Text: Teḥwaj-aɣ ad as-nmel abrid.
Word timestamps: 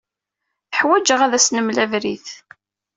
Teḥwaj-aɣ 0.71 1.21
ad 1.23 1.33
as-nmel 1.37 1.77
abrid. 1.83 2.27